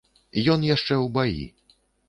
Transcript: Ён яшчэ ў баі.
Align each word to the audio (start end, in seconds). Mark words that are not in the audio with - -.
Ён 0.53 0.65
яшчэ 0.69 0.93
ў 1.03 1.07
баі. 1.21 1.43